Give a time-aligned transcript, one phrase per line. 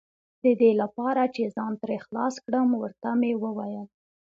[0.43, 3.87] د دې لپاره چې ځان ترې خلاص کړم، ور ته مې وویل.